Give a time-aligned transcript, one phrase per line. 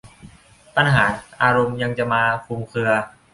[0.75, 1.03] ปัญหา
[1.41, 2.91] อารมณ์ยังจะมาอย่างคลุมเครือ